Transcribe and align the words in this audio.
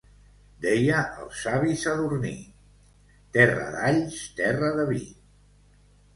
Deia 0.61 1.01
el 1.23 1.29
savi 1.41 1.75
Sadurní: 1.81 2.31
—Terra 3.37 3.69
d'alls, 3.77 4.19
terra 4.43 4.73
de 4.81 4.89
vi. 4.91 5.05